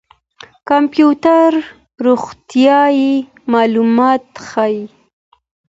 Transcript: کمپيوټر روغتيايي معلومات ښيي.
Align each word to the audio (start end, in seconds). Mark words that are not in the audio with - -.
کمپيوټر 0.69 1.51
روغتيايي 2.05 3.13
معلومات 3.53 4.25
ښيي. 4.47 4.81